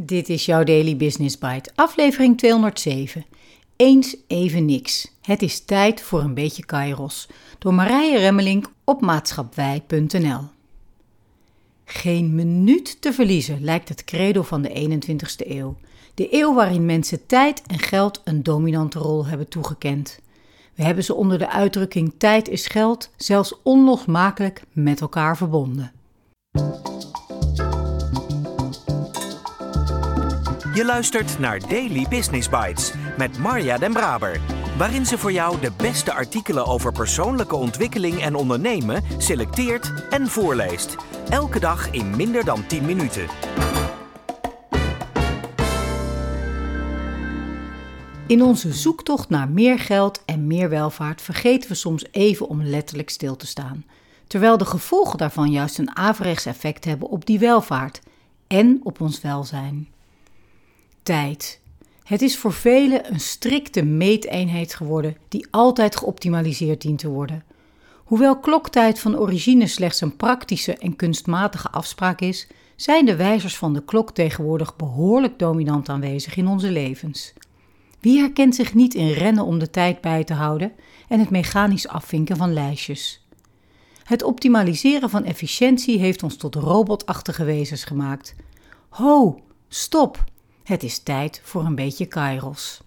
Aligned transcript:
Dit 0.00 0.28
is 0.28 0.46
jouw 0.46 0.64
Daily 0.64 0.96
Business 0.96 1.38
Bite, 1.38 1.70
aflevering 1.74 2.38
207. 2.38 3.24
Eens 3.76 4.16
even 4.26 4.64
niks. 4.64 5.12
Het 5.22 5.42
is 5.42 5.64
tijd 5.64 6.00
voor 6.00 6.20
een 6.20 6.34
beetje 6.34 6.64
kairos. 6.64 7.28
Door 7.58 7.74
Marije 7.74 8.18
Remmelink 8.18 8.72
op 8.84 9.00
maatschappij.nl. 9.00 10.40
Geen 11.84 12.34
minuut 12.34 13.00
te 13.00 13.12
verliezen 13.12 13.64
lijkt 13.64 13.88
het 13.88 14.04
credo 14.04 14.42
van 14.42 14.62
de 14.62 15.00
21ste 15.00 15.50
eeuw. 15.50 15.76
De 16.14 16.28
eeuw 16.30 16.54
waarin 16.54 16.86
mensen 16.86 17.26
tijd 17.26 17.62
en 17.66 17.78
geld 17.78 18.20
een 18.24 18.42
dominante 18.42 18.98
rol 18.98 19.26
hebben 19.26 19.48
toegekend. 19.48 20.18
We 20.74 20.82
hebben 20.82 21.04
ze 21.04 21.14
onder 21.14 21.38
de 21.38 21.50
uitdrukking 21.50 22.14
tijd 22.18 22.48
is 22.48 22.66
geld 22.66 23.10
zelfs 23.16 23.54
onlosmakelijk 23.62 24.62
met 24.72 25.00
elkaar 25.00 25.36
verbonden. 25.36 25.92
Je 30.78 30.84
luistert 30.84 31.38
naar 31.38 31.68
Daily 31.68 32.06
Business 32.08 32.48
Bites 32.48 32.92
met 33.16 33.38
Marja 33.38 33.78
Den 33.78 33.92
Braber, 33.92 34.40
waarin 34.76 35.06
ze 35.06 35.18
voor 35.18 35.32
jou 35.32 35.60
de 35.60 35.72
beste 35.76 36.12
artikelen 36.12 36.66
over 36.66 36.92
persoonlijke 36.92 37.54
ontwikkeling 37.56 38.20
en 38.20 38.34
ondernemen 38.34 39.02
selecteert 39.16 39.92
en 40.10 40.26
voorleest. 40.26 40.96
Elke 41.28 41.60
dag 41.60 41.90
in 41.90 42.16
minder 42.16 42.44
dan 42.44 42.66
10 42.66 42.84
minuten. 42.84 43.26
In 48.26 48.42
onze 48.42 48.72
zoektocht 48.72 49.28
naar 49.28 49.48
meer 49.48 49.78
geld 49.78 50.24
en 50.24 50.46
meer 50.46 50.68
welvaart 50.68 51.22
vergeten 51.22 51.68
we 51.68 51.74
soms 51.74 52.04
even 52.10 52.48
om 52.48 52.62
letterlijk 52.62 53.10
stil 53.10 53.36
te 53.36 53.46
staan, 53.46 53.84
terwijl 54.26 54.58
de 54.58 54.66
gevolgen 54.66 55.18
daarvan 55.18 55.50
juist 55.50 55.78
een 55.78 55.96
averechts 55.96 56.46
effect 56.46 56.84
hebben 56.84 57.08
op 57.08 57.26
die 57.26 57.38
welvaart 57.38 58.00
en 58.46 58.80
op 58.82 59.00
ons 59.00 59.20
welzijn 59.20 59.88
tijd. 61.08 61.60
Het 62.04 62.22
is 62.22 62.38
voor 62.38 62.52
velen 62.52 63.12
een 63.12 63.20
strikte 63.20 63.82
meeteenheid 63.82 64.74
geworden 64.74 65.16
die 65.28 65.46
altijd 65.50 65.96
geoptimaliseerd 65.96 66.80
dient 66.80 66.98
te 66.98 67.08
worden. 67.08 67.44
Hoewel 68.04 68.38
kloktijd 68.38 69.00
van 69.00 69.18
origine 69.18 69.66
slechts 69.66 70.00
een 70.00 70.16
praktische 70.16 70.76
en 70.76 70.96
kunstmatige 70.96 71.70
afspraak 71.70 72.20
is, 72.20 72.46
zijn 72.76 73.04
de 73.04 73.16
wijzers 73.16 73.56
van 73.56 73.72
de 73.74 73.84
klok 73.84 74.10
tegenwoordig 74.10 74.76
behoorlijk 74.76 75.38
dominant 75.38 75.88
aanwezig 75.88 76.36
in 76.36 76.46
onze 76.46 76.70
levens. 76.70 77.32
Wie 78.00 78.18
herkent 78.18 78.54
zich 78.54 78.74
niet 78.74 78.94
in 78.94 79.12
rennen 79.12 79.44
om 79.44 79.58
de 79.58 79.70
tijd 79.70 80.00
bij 80.00 80.24
te 80.24 80.34
houden 80.34 80.72
en 81.08 81.18
het 81.20 81.30
mechanisch 81.30 81.88
afvinken 81.88 82.36
van 82.36 82.52
lijstjes? 82.52 83.26
Het 84.04 84.22
optimaliseren 84.22 85.10
van 85.10 85.24
efficiëntie 85.24 85.98
heeft 85.98 86.22
ons 86.22 86.36
tot 86.36 86.54
robotachtige 86.54 87.44
wezens 87.44 87.84
gemaakt. 87.84 88.34
Ho, 88.88 89.40
stop! 89.68 90.24
Het 90.68 90.82
is 90.82 90.98
tijd 90.98 91.40
voor 91.44 91.64
een 91.64 91.74
beetje 91.74 92.06
kairos. 92.06 92.80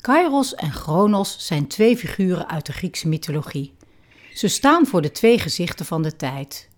Kairos 0.00 0.54
en 0.54 0.72
Chronos 0.72 1.46
zijn 1.46 1.66
twee 1.66 1.96
figuren 1.96 2.48
uit 2.48 2.66
de 2.66 2.72
Griekse 2.72 3.08
mythologie. 3.08 3.74
Ze 4.32 4.48
staan 4.48 4.86
voor 4.86 5.02
de 5.02 5.10
twee 5.10 5.38
gezichten 5.38 5.86
van 5.86 6.02
de 6.02 6.16
tijd. 6.16 6.68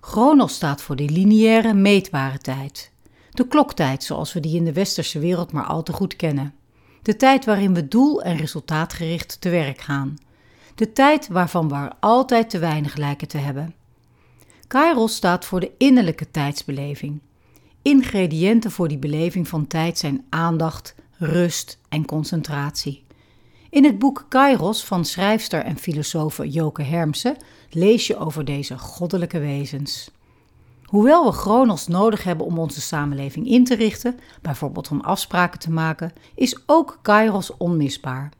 Chronos 0.00 0.54
staat 0.54 0.82
voor 0.82 0.96
de 0.96 1.04
lineaire, 1.04 1.74
meetbare 1.74 2.38
tijd. 2.38 2.92
De 3.30 3.46
kloktijd 3.46 4.04
zoals 4.04 4.32
we 4.32 4.40
die 4.40 4.56
in 4.56 4.64
de 4.64 4.72
westerse 4.72 5.18
wereld 5.18 5.52
maar 5.52 5.66
al 5.66 5.82
te 5.82 5.92
goed 5.92 6.16
kennen. 6.16 6.54
De 7.02 7.16
tijd 7.16 7.44
waarin 7.44 7.74
we 7.74 7.88
doel- 7.88 8.22
en 8.22 8.36
resultaatgericht 8.36 9.40
te 9.40 9.48
werk 9.48 9.80
gaan. 9.80 10.18
De 10.74 10.92
tijd 10.92 11.28
waarvan 11.28 11.68
we 11.68 11.90
altijd 12.00 12.50
te 12.50 12.58
weinig 12.58 12.96
lijken 12.96 13.28
te 13.28 13.38
hebben. 13.38 13.74
Kairos 14.66 15.14
staat 15.14 15.44
voor 15.44 15.60
de 15.60 15.72
innerlijke 15.78 16.30
tijdsbeleving. 16.30 17.20
Ingrediënten 17.82 18.70
voor 18.70 18.88
die 18.88 18.98
beleving 18.98 19.48
van 19.48 19.66
tijd 19.66 19.98
zijn 19.98 20.24
aandacht, 20.28 20.94
rust 21.18 21.78
en 21.88 22.04
concentratie. 22.04 23.04
In 23.70 23.84
het 23.84 23.98
boek 23.98 24.26
Kairos 24.28 24.84
van 24.84 25.04
schrijfster 25.04 25.64
en 25.64 25.78
filosoof 25.78 26.40
Joke 26.44 26.82
Hermsen 26.82 27.36
lees 27.70 28.06
je 28.06 28.16
over 28.16 28.44
deze 28.44 28.78
goddelijke 28.78 29.38
wezens. 29.38 30.10
Hoewel 30.84 31.24
we 31.24 31.32
chronos 31.32 31.86
nodig 31.86 32.24
hebben 32.24 32.46
om 32.46 32.58
onze 32.58 32.80
samenleving 32.80 33.48
in 33.48 33.64
te 33.64 33.74
richten, 33.74 34.18
bijvoorbeeld 34.42 34.90
om 34.90 35.00
afspraken 35.00 35.58
te 35.58 35.70
maken, 35.70 36.12
is 36.34 36.58
ook 36.66 36.98
Kairos 37.02 37.56
onmisbaar. 37.56 38.32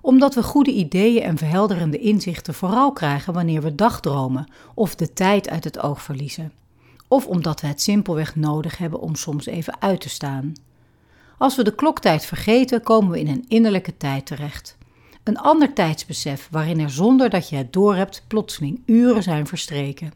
Omdat 0.00 0.34
we 0.34 0.42
goede 0.42 0.72
ideeën 0.72 1.22
en 1.22 1.38
verhelderende 1.38 1.98
inzichten 1.98 2.54
vooral 2.54 2.92
krijgen 2.92 3.32
wanneer 3.32 3.62
we 3.62 3.74
dagdromen 3.74 4.48
of 4.74 4.94
de 4.94 5.12
tijd 5.12 5.48
uit 5.48 5.64
het 5.64 5.78
oog 5.78 6.02
verliezen 6.02 6.52
of 7.08 7.26
omdat 7.26 7.60
we 7.60 7.66
het 7.66 7.82
simpelweg 7.82 8.36
nodig 8.36 8.78
hebben 8.78 9.00
om 9.00 9.14
soms 9.14 9.46
even 9.46 9.80
uit 9.80 10.00
te 10.00 10.08
staan. 10.08 10.52
Als 11.38 11.56
we 11.56 11.64
de 11.64 11.74
kloktijd 11.74 12.24
vergeten, 12.24 12.82
komen 12.82 13.10
we 13.10 13.20
in 13.20 13.28
een 13.28 13.44
innerlijke 13.48 13.96
tijd 13.96 14.26
terecht. 14.26 14.76
Een 15.22 15.38
ander 15.38 15.72
tijdsbesef 15.72 16.48
waarin 16.50 16.80
er 16.80 16.90
zonder 16.90 17.30
dat 17.30 17.48
je 17.48 17.56
het 17.56 17.72
doorhebt 17.72 18.24
plotseling 18.26 18.82
uren 18.86 19.22
zijn 19.22 19.46
verstreken. 19.46 20.12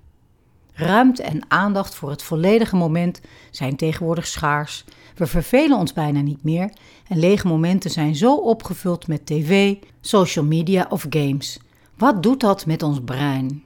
Ruimte 0.75 1.23
en 1.23 1.45
aandacht 1.49 1.95
voor 1.95 2.11
het 2.11 2.23
volledige 2.23 2.77
moment 2.77 3.21
zijn 3.51 3.77
tegenwoordig 3.77 4.27
schaars. 4.27 4.85
We 5.15 5.27
vervelen 5.27 5.79
ons 5.79 5.93
bijna 5.93 6.21
niet 6.21 6.45
meer 6.45 6.73
en 7.09 7.19
lege 7.19 7.47
momenten 7.47 7.91
zijn 7.91 8.17
zo 8.17 8.35
opgevuld 8.35 9.07
met 9.07 9.27
tv, 9.27 9.75
social 10.01 10.45
media 10.45 10.87
of 10.91 11.07
games. 11.11 11.59
Wat 11.97 12.23
doet 12.23 12.41
dat 12.41 12.67
met 12.67 12.83
ons 12.83 13.01
brein? 13.05 13.65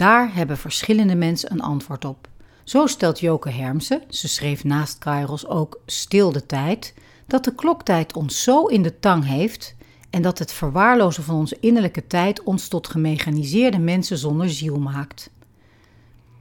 Daar 0.00 0.34
hebben 0.34 0.58
verschillende 0.58 1.14
mensen 1.14 1.52
een 1.52 1.60
antwoord 1.60 2.04
op. 2.04 2.28
Zo 2.64 2.86
stelt 2.86 3.20
Joke 3.20 3.50
Hermsen, 3.50 4.02
ze 4.08 4.28
schreef 4.28 4.64
naast 4.64 4.98
Kairos 4.98 5.46
ook 5.46 5.80
Stil 5.86 6.32
de 6.32 6.46
tijd, 6.46 6.94
dat 7.26 7.44
de 7.44 7.54
kloktijd 7.54 8.12
ons 8.12 8.42
zo 8.42 8.66
in 8.66 8.82
de 8.82 8.98
tang 8.98 9.26
heeft 9.26 9.74
en 10.10 10.22
dat 10.22 10.38
het 10.38 10.52
verwaarlozen 10.52 11.22
van 11.22 11.34
onze 11.34 11.56
innerlijke 11.60 12.06
tijd 12.06 12.42
ons 12.42 12.68
tot 12.68 12.88
gemechaniseerde 12.88 13.78
mensen 13.78 14.18
zonder 14.18 14.50
ziel 14.50 14.78
maakt. 14.78 15.30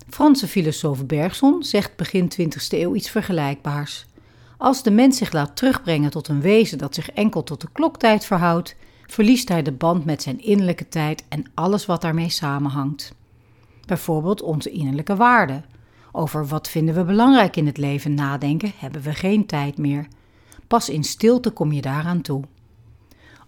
Franse 0.09 0.47
filosoof 0.47 1.05
Bergson 1.05 1.63
zegt 1.63 1.95
begin 1.95 2.31
20e 2.41 2.67
eeuw 2.69 2.95
iets 2.95 3.09
vergelijkbaars. 3.09 4.05
Als 4.57 4.83
de 4.83 4.91
mens 4.91 5.17
zich 5.17 5.31
laat 5.31 5.55
terugbrengen 5.55 6.11
tot 6.11 6.27
een 6.27 6.41
wezen 6.41 6.77
dat 6.77 6.95
zich 6.95 7.09
enkel 7.09 7.43
tot 7.43 7.61
de 7.61 7.69
kloktijd 7.71 8.25
verhoudt, 8.25 8.75
verliest 9.07 9.49
hij 9.49 9.61
de 9.61 9.71
band 9.71 10.05
met 10.05 10.21
zijn 10.21 10.41
innerlijke 10.41 10.89
tijd 10.89 11.23
en 11.29 11.45
alles 11.53 11.85
wat 11.85 12.01
daarmee 12.01 12.29
samenhangt 12.29 13.17
bijvoorbeeld 13.89 14.41
onze 14.41 14.69
innerlijke 14.69 15.15
waarden. 15.15 15.65
Over 16.11 16.47
wat 16.47 16.69
vinden 16.69 16.95
we 16.95 17.03
belangrijk 17.03 17.55
in 17.55 17.65
het 17.65 17.77
leven 17.77 18.13
nadenken 18.13 18.71
hebben 18.75 19.01
we 19.01 19.13
geen 19.13 19.45
tijd 19.45 19.77
meer. 19.77 20.07
Pas 20.67 20.89
in 20.89 21.03
stilte 21.03 21.49
kom 21.49 21.71
je 21.71 21.81
daaraan 21.81 22.21
toe. 22.21 22.43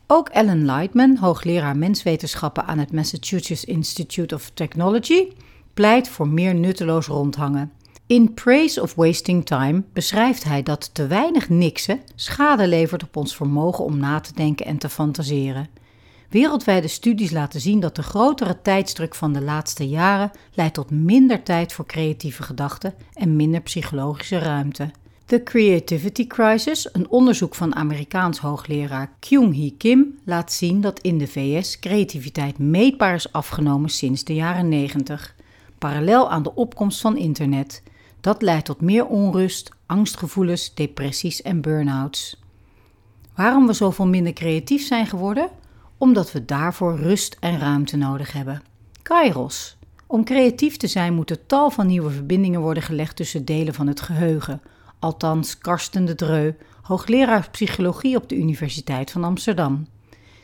Ook 0.08 0.30
Ellen 0.30 0.66
Lightman, 0.66 1.18
hoogleraar 1.18 1.78
menswetenschappen 1.78 2.66
aan 2.66 2.78
het 2.78 2.92
Massachusetts 2.92 3.66
Institute 3.66 4.36
of 4.36 4.52
Technology, 4.54 5.28
pleit 5.74 6.10
voor 6.10 6.28
meer 6.28 6.56
nutteloos 6.56 7.08
rondhangen. 7.08 7.72
In 8.08 8.34
Praise 8.34 8.82
of 8.82 8.96
Wasting 8.96 9.46
Time 9.46 9.84
beschrijft 9.94 10.44
hij 10.44 10.64
dat 10.64 10.94
te 10.94 11.08
weinig 11.08 11.50
niksen 11.50 12.00
schade 12.16 12.68
levert 12.68 13.04
op 13.04 13.16
ons 13.16 13.36
vermogen 13.36 13.84
om 13.84 13.98
na 13.98 14.20
te 14.20 14.34
denken 14.34 14.66
en 14.66 14.78
te 14.78 14.90
fantaseren. 14.90 15.68
Wereldwijde 16.32 16.88
studies 16.88 17.32
laten 17.32 17.62
zien 17.62 17.80
dat 17.80 17.96
de 17.96 18.04
grotere 18.04 18.62
tijdsdruk 18.62 19.16
van 19.16 19.34
de 19.34 19.42
laatste 19.42 19.88
jaren 19.88 20.32
leidt 20.54 20.74
tot 20.74 20.92
minder 20.92 21.44
tijd 21.44 21.74
voor 21.74 21.86
creatieve 21.86 22.44
gedachten 22.44 22.94
en 23.14 23.36
minder 23.36 23.62
psychologische 23.62 24.38
ruimte. 24.38 24.92
The 25.26 25.44
Creativity 25.44 26.28
Crisis, 26.28 26.90
een 26.94 27.10
onderzoek 27.10 27.56
van 27.56 27.76
Amerikaans 27.76 28.40
hoogleraar 28.40 29.12
Kyung-hee 29.20 29.76
Kim, 29.78 30.20
laat 30.26 30.52
zien 30.52 30.82
dat 30.82 31.00
in 31.00 31.18
de 31.18 31.28
VS 31.28 31.80
creativiteit 31.80 32.58
meetbaar 32.58 33.14
is 33.14 33.32
afgenomen 33.32 33.90
sinds 33.90 34.24
de 34.24 34.34
jaren 34.34 34.70
90, 34.70 35.36
parallel 35.78 36.30
aan 36.30 36.44
de 36.44 36.56
opkomst 36.56 37.02
van 37.02 37.18
internet. 37.18 37.84
Dat 38.22 38.42
leidt 38.42 38.66
tot 38.66 38.82
meer 38.82 39.06
onrust, 39.06 39.72
angstgevoelens, 39.86 40.74
depressies 40.74 41.42
en 41.42 41.62
burn-outs. 41.62 42.40
Waarom 43.36 43.68
we 43.68 43.74
zoveel 43.74 44.08
minder 44.08 44.34
creatief 44.34 44.86
zijn 44.86 45.08
geworden? 45.08 45.50
Omdat 46.02 46.32
we 46.32 46.46
daarvoor 46.46 46.98
rust 46.98 47.38
en 47.40 47.60
ruimte 47.60 47.98
nodig 47.98 48.34
hebben. 48.34 48.62
Kairos. 49.02 49.78
Om 50.08 50.24
creatief 50.24 50.78
te 50.78 50.88
zijn 50.88 51.14
moeten 51.14 51.46
tal 51.46 51.70
van 51.70 51.88
nieuwe 51.88 52.10
verbindingen 52.10 52.62
worden 52.62 52.84
gelegd 52.84 53.16
tussen 53.16 53.46
delen 53.46 53.74
van 53.74 53.88
het 53.88 54.02
geheugen. 54.02 54.62
Althans, 55.00 55.58
Karsten 55.58 56.06
de 56.06 56.16
Dreu, 56.16 56.52
hoogleraar 56.82 57.50
psychologie 57.52 58.16
op 58.16 58.30
de 58.30 58.36
Universiteit 58.36 59.12
van 59.12 59.24
Amsterdam. 59.24 59.88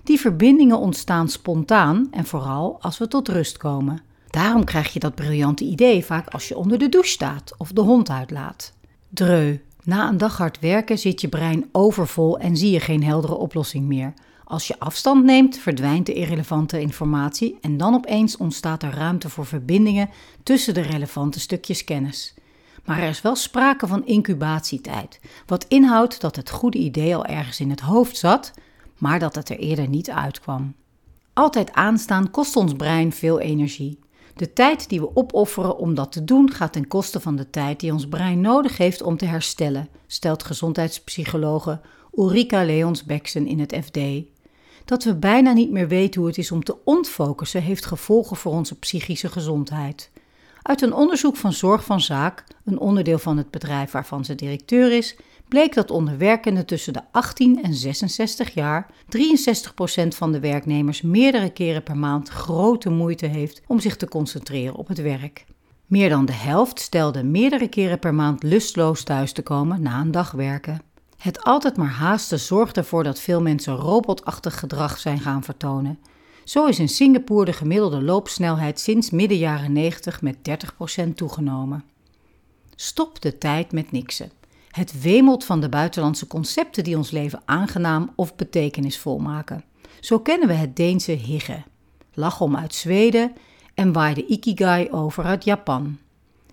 Die 0.03 0.19
verbindingen 0.19 0.79
ontstaan 0.79 1.29
spontaan 1.29 2.07
en 2.11 2.25
vooral 2.25 2.77
als 2.81 2.97
we 2.97 3.07
tot 3.07 3.27
rust 3.27 3.57
komen. 3.57 4.01
Daarom 4.27 4.63
krijg 4.63 4.93
je 4.93 4.99
dat 4.99 5.15
briljante 5.15 5.63
idee 5.63 6.05
vaak 6.05 6.27
als 6.27 6.47
je 6.47 6.57
onder 6.57 6.77
de 6.79 6.89
douche 6.89 7.09
staat 7.09 7.53
of 7.57 7.71
de 7.71 7.81
hond 7.81 8.09
uitlaat. 8.09 8.73
Dreu. 9.09 9.57
Na 9.83 10.09
een 10.09 10.17
dag 10.17 10.37
hard 10.37 10.59
werken 10.59 10.97
zit 10.97 11.21
je 11.21 11.27
brein 11.27 11.69
overvol 11.71 12.39
en 12.39 12.57
zie 12.57 12.71
je 12.71 12.79
geen 12.79 13.03
heldere 13.03 13.35
oplossing 13.35 13.87
meer. 13.87 14.13
Als 14.47 14.67
je 14.67 14.79
afstand 14.79 15.23
neemt, 15.23 15.57
verdwijnt 15.57 16.05
de 16.05 16.13
irrelevante 16.13 16.79
informatie 16.81 17.57
en 17.61 17.77
dan 17.77 17.93
opeens 17.93 18.37
ontstaat 18.37 18.83
er 18.83 18.93
ruimte 18.93 19.29
voor 19.29 19.45
verbindingen 19.45 20.09
tussen 20.43 20.73
de 20.73 20.81
relevante 20.81 21.39
stukjes 21.39 21.83
kennis. 21.83 22.33
Maar 22.85 22.99
er 22.99 23.09
is 23.09 23.21
wel 23.21 23.35
sprake 23.35 23.87
van 23.87 24.05
incubatietijd, 24.05 25.19
wat 25.45 25.65
inhoudt 25.67 26.21
dat 26.21 26.35
het 26.35 26.49
goede 26.49 26.77
idee 26.77 27.15
al 27.15 27.25
ergens 27.25 27.59
in 27.59 27.69
het 27.69 27.79
hoofd 27.79 28.17
zat, 28.17 28.53
maar 28.97 29.19
dat 29.19 29.35
het 29.35 29.49
er 29.49 29.59
eerder 29.59 29.87
niet 29.87 30.09
uitkwam. 30.09 30.73
Altijd 31.33 31.73
aanstaan 31.73 32.31
kost 32.31 32.55
ons 32.55 32.73
brein 32.73 33.13
veel 33.13 33.39
energie. 33.39 33.99
De 34.35 34.53
tijd 34.53 34.89
die 34.89 34.99
we 34.99 35.15
opofferen 35.15 35.77
om 35.77 35.95
dat 35.95 36.11
te 36.11 36.23
doen 36.23 36.51
gaat 36.51 36.73
ten 36.73 36.87
koste 36.87 37.19
van 37.19 37.35
de 37.35 37.49
tijd 37.49 37.79
die 37.79 37.93
ons 37.93 38.07
brein 38.07 38.41
nodig 38.41 38.77
heeft 38.77 39.01
om 39.01 39.17
te 39.17 39.25
herstellen, 39.25 39.89
stelt 40.05 40.43
gezondheidspsychologe 40.43 41.81
Ulrika 42.17 42.63
Leons-Beksen 42.63 43.47
in 43.47 43.59
het 43.59 43.75
FD. 43.83 43.99
Dat 44.87 45.03
we 45.03 45.15
bijna 45.15 45.53
niet 45.53 45.71
meer 45.71 45.87
weten 45.87 46.19
hoe 46.19 46.29
het 46.29 46.37
is 46.37 46.51
om 46.51 46.63
te 46.63 46.75
ontfocussen, 46.83 47.61
heeft 47.61 47.85
gevolgen 47.85 48.37
voor 48.37 48.51
onze 48.51 48.79
psychische 48.79 49.29
gezondheid. 49.29 50.09
Uit 50.61 50.81
een 50.81 50.93
onderzoek 50.93 51.35
van 51.35 51.53
Zorg 51.53 51.83
van 51.83 52.01
Zaak, 52.01 52.43
een 52.65 52.79
onderdeel 52.79 53.19
van 53.19 53.37
het 53.37 53.51
bedrijf 53.51 53.91
waarvan 53.91 54.25
ze 54.25 54.35
directeur 54.35 54.91
is, 54.91 55.15
bleek 55.47 55.73
dat 55.73 55.91
onder 55.91 56.17
werkenden 56.17 56.65
tussen 56.65 56.93
de 56.93 57.01
18 57.11 57.63
en 57.63 57.73
66 57.73 58.53
jaar 58.53 58.89
63% 60.05 60.07
van 60.07 60.31
de 60.31 60.39
werknemers 60.39 61.01
meerdere 61.01 61.49
keren 61.49 61.83
per 61.83 61.97
maand 61.97 62.29
grote 62.29 62.89
moeite 62.89 63.25
heeft 63.25 63.61
om 63.67 63.79
zich 63.79 63.97
te 63.97 64.07
concentreren 64.07 64.75
op 64.75 64.87
het 64.87 65.01
werk. 65.01 65.45
Meer 65.85 66.09
dan 66.09 66.25
de 66.25 66.33
helft 66.33 66.79
stelde 66.79 67.23
meerdere 67.23 67.67
keren 67.67 67.99
per 67.99 68.13
maand 68.13 68.43
lustloos 68.43 69.03
thuis 69.03 69.31
te 69.31 69.41
komen 69.41 69.81
na 69.81 70.01
een 70.01 70.11
dag 70.11 70.31
werken. 70.31 70.86
Het 71.17 71.43
altijd 71.43 71.77
maar 71.77 71.91
haasten 71.91 72.39
zorgt 72.39 72.77
ervoor 72.77 73.03
dat 73.03 73.19
veel 73.19 73.41
mensen 73.41 73.75
robotachtig 73.75 74.59
gedrag 74.59 74.99
zijn 74.99 75.19
gaan 75.19 75.43
vertonen. 75.43 75.99
Zo 76.43 76.65
is 76.65 76.79
in 76.79 76.89
Singapore 76.89 77.45
de 77.45 77.53
gemiddelde 77.53 78.01
loopsnelheid 78.01 78.79
sinds 78.79 79.09
midden 79.09 79.37
jaren 79.37 79.71
90 79.71 80.21
met 80.21 80.37
30% 81.05 81.13
toegenomen. 81.15 81.83
Stop 82.75 83.21
de 83.21 83.37
tijd 83.37 83.71
met 83.71 83.91
niksen. 83.91 84.31
Het 84.71 85.01
wemelt 85.01 85.45
van 85.45 85.59
de 85.59 85.69
buitenlandse 85.69 86.27
concepten 86.27 86.83
die 86.83 86.97
ons 86.97 87.11
leven 87.11 87.41
aangenaam 87.45 88.11
of 88.15 88.35
betekenisvol 88.35 89.19
maken. 89.19 89.63
Zo 89.99 90.19
kennen 90.19 90.47
we 90.47 90.53
het 90.53 90.75
Deense 90.75 91.11
higge, 91.11 91.63
lachom 92.13 92.55
uit 92.55 92.75
Zweden 92.75 93.33
en 93.73 93.93
waai 93.93 94.13
de 94.13 94.25
ikigai 94.25 94.89
over 94.89 95.23
uit 95.23 95.43
Japan. 95.43 95.97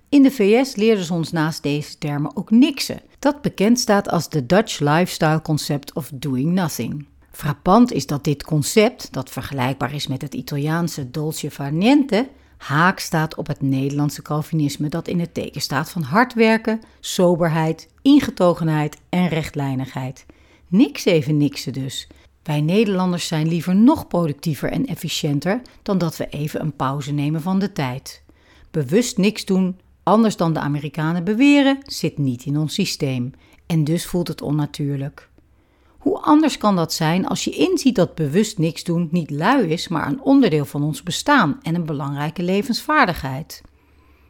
In 0.09 0.23
de 0.23 0.31
VS 0.31 0.77
leerden 0.77 1.05
ze 1.05 1.13
ons 1.13 1.33
naast 1.33 1.63
deze 1.63 1.99
termen 1.99 2.37
ook 2.37 2.51
niksen, 2.51 3.01
dat 3.25 3.43
bekend 3.43 3.79
staat 3.81 4.09
als 4.09 4.29
de 4.29 4.47
Dutch 4.47 4.79
Lifestyle 4.81 5.43
Concept 5.43 5.93
of 5.93 6.11
Doing 6.15 6.53
Nothing. 6.53 7.07
Frappant 7.31 7.93
is 7.93 8.07
dat 8.07 8.25
dit 8.25 8.45
concept, 8.45 9.13
dat 9.13 9.31
vergelijkbaar 9.31 9.95
is 9.95 10.07
met 10.07 10.23
het 10.23 10.35
Italiaanse 10.35 11.11
dolce 11.11 11.51
far 11.51 11.73
niente, 11.73 12.29
haak 12.57 12.99
staat 12.99 13.35
op 13.35 13.47
het 13.47 13.63
Nederlandse 13.63 14.23
Calvinisme 14.23 14.89
dat 14.89 15.09
in 15.09 15.21
het 15.21 15.35
teken 15.35 15.61
staat 15.61 15.91
van 15.91 16.03
hard 16.03 16.35
werken, 16.35 16.81
soberheid, 17.01 17.89
ingetogenheid 18.03 18.97
en 19.09 19.29
rechtlijnigheid. 19.29 20.27
Niks 20.69 21.05
even 21.05 21.37
niksen 21.37 21.73
dus. 21.73 22.09
Wij 22.43 22.61
Nederlanders 22.61 23.27
zijn 23.27 23.49
liever 23.49 23.77
nog 23.77 24.07
productiever 24.07 24.71
en 24.71 24.87
efficiënter 24.87 25.61
dan 25.83 25.99
dat 25.99 26.17
we 26.17 26.27
even 26.27 26.61
een 26.61 26.77
pauze 26.77 27.13
nemen 27.13 27.43
van 27.43 27.59
de 27.59 27.73
tijd. 27.73 28.23
Bewust 28.71 29.19
niks 29.19 29.45
doen, 29.45 29.79
anders 30.05 30.37
dan 30.37 30.53
de 30.53 30.59
Amerikanen 30.59 31.25
beweren, 31.25 31.79
zit 31.83 32.19
niet 32.19 32.45
in 32.45 32.59
ons 32.59 32.75
systeem 32.75 33.33
en 33.67 33.85
dus 33.85 34.07
voelt 34.07 34.29
het 34.29 34.43
onnatuurlijk. 34.43 35.29
Hoe 35.99 36.19
anders 36.19 36.59
kan 36.59 36.77
dat 36.77 36.93
zijn 36.93 37.27
als 37.27 37.45
je 37.45 37.51
inziet 37.51 37.95
dat 37.95 38.15
bewust 38.15 38.59
niks 38.59 38.85
doen 38.85 39.09
niet 39.11 39.31
lui 39.31 39.69
is, 39.69 39.89
maar 39.89 40.07
een 40.07 40.21
onderdeel 40.21 40.65
van 40.65 40.83
ons 40.83 41.03
bestaan 41.03 41.59
en 41.63 41.75
een 41.75 41.87
belangrijke 41.87 42.43
levensvaardigheid? 42.43 43.63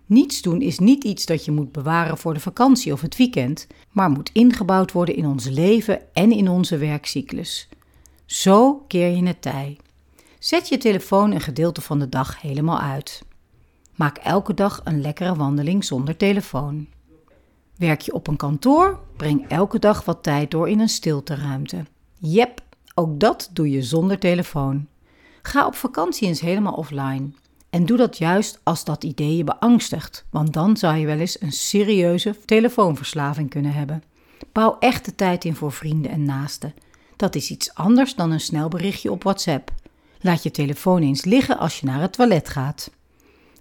Niets 0.06 0.43
doen 0.43 0.61
is 0.61 0.79
niet 0.79 1.05
iets 1.05 1.26
dat 1.26 1.44
je 1.44 1.50
moet 1.50 1.73
bewaren 1.73 2.19
voor 2.19 2.35
de 2.35 2.41
vakantie 2.41 2.93
of 2.93 3.00
het 3.00 3.17
weekend, 3.17 3.67
maar 3.91 4.11
moet 4.11 4.31
ingebouwd 4.32 4.93
worden 4.93 5.17
in 5.17 5.26
ons 5.26 5.49
leven 5.49 6.00
en 6.12 6.32
in 6.32 6.49
onze 6.49 6.76
werkcyclus. 6.76 7.69
Zo 8.26 8.85
keer 8.88 9.17
je 9.17 9.26
het 9.26 9.43
tij. 9.43 9.76
Zet 10.38 10.69
je 10.69 10.79
telefoon 10.79 11.32
een 11.32 11.41
gedeelte 11.41 11.81
van 11.81 11.99
de 11.99 12.09
dag 12.09 12.41
helemaal 12.41 12.81
uit. 12.81 13.23
Maak 13.94 14.17
elke 14.17 14.55
dag 14.55 14.81
een 14.85 15.00
lekkere 15.00 15.35
wandeling 15.35 15.85
zonder 15.85 16.17
telefoon. 16.17 16.87
Werk 17.76 18.00
je 18.00 18.12
op 18.12 18.26
een 18.26 18.37
kantoor? 18.37 19.00
Breng 19.17 19.49
elke 19.49 19.79
dag 19.79 20.05
wat 20.05 20.23
tijd 20.23 20.50
door 20.50 20.69
in 20.69 20.81
een 20.81 20.88
stilteruimte. 20.88 21.85
Jep, 22.19 22.61
ook 22.94 23.20
dat 23.20 23.50
doe 23.52 23.70
je 23.70 23.82
zonder 23.82 24.19
telefoon. 24.19 24.87
Ga 25.43 25.67
op 25.67 25.75
vakantie 25.75 26.29
eens 26.29 26.41
helemaal 26.41 26.73
offline. 26.73 27.31
En 27.70 27.87
doe 27.87 27.96
dat 27.96 28.19
juist 28.19 28.61
als 28.62 28.85
dat 28.85 29.05
idee 29.05 29.37
je 29.37 29.44
beangstigt, 29.44 30.25
want 30.31 30.52
dan 30.52 30.76
zou 30.76 30.97
je 30.97 31.06
wel 31.06 31.19
eens 31.19 31.40
een 31.40 31.52
serieuze 31.52 32.37
telefoonverslaving 32.44 33.50
kunnen 33.50 33.73
hebben. 33.73 34.02
Bouw 34.52 34.76
echt 34.79 35.05
de 35.05 35.14
tijd 35.14 35.44
in 35.44 35.55
voor 35.55 35.73
vrienden 35.73 36.11
en 36.11 36.25
naasten. 36.25 36.75
Dat 37.17 37.35
is 37.35 37.50
iets 37.50 37.75
anders 37.75 38.14
dan 38.14 38.31
een 38.31 38.40
snel 38.40 38.69
berichtje 38.69 39.11
op 39.11 39.23
WhatsApp. 39.23 39.73
Laat 40.20 40.43
je 40.43 40.50
telefoon 40.50 41.02
eens 41.02 41.25
liggen 41.25 41.58
als 41.58 41.81
je 41.81 41.87
naar 41.87 42.00
het 42.00 42.12
toilet 42.12 42.49
gaat. 42.49 42.90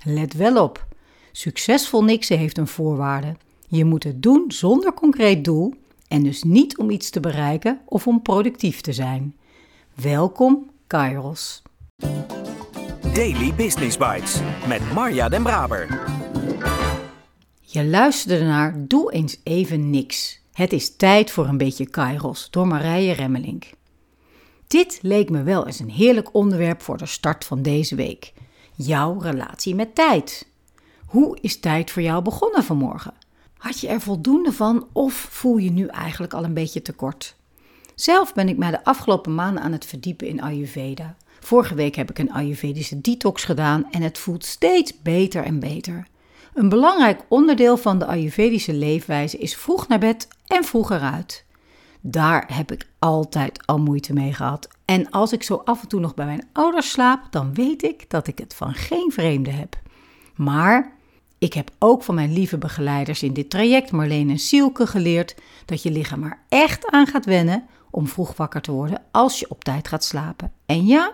Let 0.04 0.34
wel 0.34 0.64
op: 0.64 0.86
succesvol 1.32 2.04
niksen 2.04 2.38
heeft 2.38 2.58
een 2.58 2.68
voorwaarde. 2.68 3.36
Je 3.68 3.86
moet 3.86 4.04
het 4.04 4.24
doen 4.24 4.46
zonder 4.48 4.94
concreet 4.94 5.44
doel 5.44 5.74
en 6.08 6.24
dus 6.24 6.44
niet 6.44 6.78
om 6.78 6.90
iets 6.90 7.10
te 7.10 7.20
bereiken 7.20 7.82
of 7.86 8.08
om 8.08 8.22
productief 8.22 8.82
te 8.82 8.94
zijn. 8.94 9.36
Welkom, 9.94 10.70
Kairos. 10.88 11.62
Daily 13.14 13.54
Business 13.54 13.98
Bites 13.98 14.40
met 14.68 14.94
Marja 14.94 15.30
Den 15.30 15.44
Braber. 15.44 16.02
Je 17.62 17.86
luisterde 17.86 18.46
naar 18.46 18.88
Doe 18.88 19.12
eens 19.12 19.40
even 19.44 19.90
niks. 19.90 20.42
Het 20.54 20.74
is 20.74 20.96
tijd 20.96 21.32
voor 21.32 21.48
een 21.48 21.58
beetje 21.58 21.90
Kairos 21.90 22.48
door 22.50 22.68
Marije 22.68 23.14
Remmelink. 23.14 23.66
Dit 24.68 25.00
leek 25.02 25.30
me 25.30 25.44
wel 25.44 25.66
eens 25.66 25.80
een 25.80 25.90
heerlijk 25.90 26.34
onderwerp 26.34 26.82
voor 26.82 26.98
de 26.98 27.06
start 27.06 27.46
van 27.46 27.62
deze 27.62 27.96
week. 27.96 28.34
Jouw 28.76 29.20
relatie 29.20 29.76
met 29.76 29.96
tijd. 29.96 30.48
Hoe 31.06 31.38
is 31.42 31.60
tijd 31.60 31.92
voor 31.92 32.02
jou 32.02 32.24
begonnen 32.24 32.64
vanmorgen? 32.64 33.14
Had 33.58 33.80
je 33.80 33.88
er 33.88 34.02
voldoende 34.02 34.52
van 34.52 34.88
of 34.92 35.14
voel 35.14 35.58
je 35.58 35.72
nu 35.72 35.88
eigenlijk 35.88 36.34
al 36.34 36.44
een 36.44 36.54
beetje 36.54 36.82
tekort? 36.82 37.36
Zelf 37.96 38.34
ben 38.34 38.50
ik 38.50 38.58
mij 38.58 38.72
de 38.72 38.84
afgelopen 38.84 39.36
maanden 39.36 39.64
aan 39.64 39.72
het 39.72 39.86
verdiepen 39.86 40.28
in 40.28 40.42
Ayurveda. 40.42 41.16
Vorige 41.40 41.76
week 41.76 41.96
heb 41.96 42.10
ik 42.10 42.20
een 42.20 42.32
Ayurvedische 42.32 43.02
detox 43.02 43.44
gedaan 43.44 43.92
en 43.92 44.02
het 44.02 44.18
voelt 44.18 44.46
steeds 44.46 45.02
beter 45.02 45.44
en 45.44 45.60
beter. 45.60 46.08
Een 46.54 46.70
belangrijk 46.70 47.26
onderdeel 47.30 47.78
van 47.78 48.00
de 48.00 48.06
Ayurvedische 48.06 48.74
leefwijze 48.74 49.38
is 49.38 49.56
vroeg 49.56 49.88
naar 49.88 50.00
bed 50.00 50.28
en 50.48 50.64
vroeg 50.64 50.92
eruit. 50.92 51.46
Daar 52.06 52.50
heb 52.54 52.72
ik 52.72 52.88
altijd 53.00 53.68
al 53.68 53.80
moeite 53.80 54.14
mee 54.14 54.34
gehad. 54.34 54.68
En 54.86 55.10
als 55.12 55.34
ik 55.34 55.44
zo 55.44 55.62
af 55.66 55.82
en 55.82 55.88
toe 55.88 56.00
nog 56.00 56.14
bij 56.14 56.26
mijn 56.26 56.48
ouders 56.54 56.92
slaap, 56.92 57.28
dan 57.30 57.54
weet 57.54 57.84
ik 57.84 58.10
dat 58.10 58.28
ik 58.28 58.38
het 58.38 58.56
van 58.56 58.74
geen 58.74 59.12
vreemde 59.12 59.52
heb. 59.52 59.80
Maar 60.36 60.94
ik 61.38 61.54
heb 61.54 61.72
ook 61.80 62.04
van 62.04 62.16
mijn 62.16 62.34
lieve 62.34 62.58
begeleiders 62.58 63.24
in 63.24 63.34
dit 63.34 63.50
traject, 63.50 63.92
Marleen 63.92 64.30
en 64.30 64.40
Sielke, 64.40 64.88
geleerd 64.88 65.36
dat 65.66 65.84
je 65.84 65.92
lichaam 65.92 66.24
er 66.24 66.40
echt 66.50 66.92
aan 66.92 67.08
gaat 67.08 67.26
wennen 67.26 67.66
om 67.90 68.08
vroeg 68.08 68.36
wakker 68.36 68.62
te 68.62 68.72
worden 68.72 69.02
als 69.12 69.40
je 69.40 69.50
op 69.50 69.64
tijd 69.64 69.88
gaat 69.88 70.04
slapen. 70.04 70.52
En 70.66 70.86
ja, 70.86 71.14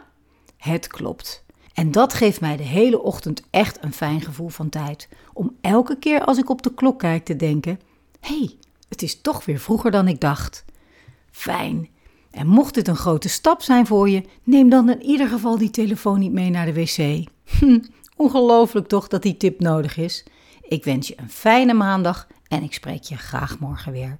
het 0.57 0.87
klopt. 0.87 1.43
En 1.73 1.91
dat 1.91 2.13
geeft 2.13 2.41
mij 2.41 2.57
de 2.57 2.63
hele 2.63 3.01
ochtend 3.01 3.43
echt 3.49 3.83
een 3.83 3.93
fijn 3.93 4.21
gevoel 4.21 4.49
van 4.49 4.69
tijd. 4.69 5.09
Om 5.33 5.55
elke 5.61 5.97
keer 5.97 6.25
als 6.25 6.37
ik 6.37 6.49
op 6.49 6.61
de 6.61 6.73
klok 6.73 6.99
kijk 6.99 7.25
te 7.25 7.35
denken: 7.35 7.79
hé, 8.19 8.37
hey, 8.37 8.55
het 8.89 9.01
is 9.01 9.21
toch 9.21 9.45
weer 9.45 9.59
vroeger 9.59 9.91
dan 9.91 10.07
ik 10.07 10.19
dacht. 10.19 10.65
Fijn. 11.39 11.89
En 12.31 12.47
mocht 12.47 12.73
dit 12.73 12.87
een 12.87 12.95
grote 12.95 13.29
stap 13.29 13.61
zijn 13.61 13.87
voor 13.87 14.09
je, 14.09 14.23
neem 14.43 14.69
dan 14.69 14.89
in 14.89 15.01
ieder 15.01 15.27
geval 15.27 15.57
die 15.57 15.69
telefoon 15.69 16.19
niet 16.19 16.31
mee 16.31 16.49
naar 16.49 16.65
de 16.65 16.73
wc. 16.73 17.27
Ongelooflijk 18.15 18.87
toch 18.87 19.07
dat 19.07 19.21
die 19.21 19.37
tip 19.37 19.59
nodig 19.59 19.97
is. 19.97 20.25
Ik 20.61 20.83
wens 20.83 21.07
je 21.07 21.13
een 21.17 21.29
fijne 21.29 21.73
maandag 21.73 22.27
en 22.47 22.63
ik 22.63 22.73
spreek 22.73 23.03
je 23.03 23.17
graag 23.17 23.59
morgen 23.59 23.91
weer. 23.91 24.17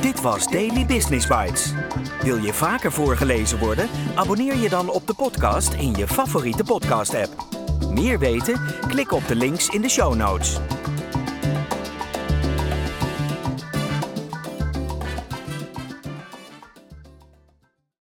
Dit 0.00 0.20
was 0.20 0.46
Daily 0.50 0.86
Business 0.86 1.26
Bites. 1.26 1.72
Wil 2.22 2.36
je 2.36 2.52
vaker 2.52 2.92
voorgelezen 2.92 3.58
worden? 3.58 3.88
Abonneer 4.14 4.56
je 4.56 4.68
dan 4.68 4.90
op 4.90 5.06
de 5.06 5.14
podcast 5.14 5.72
in 5.72 5.94
je 5.94 6.08
favoriete 6.08 6.64
podcast-app. 6.64 7.46
Meer 7.90 8.18
weten? 8.18 8.60
Klik 8.88 9.12
op 9.12 9.26
de 9.26 9.36
links 9.36 9.68
in 9.68 9.80
de 9.80 9.88
show 9.88 10.14
notes. 10.14 10.58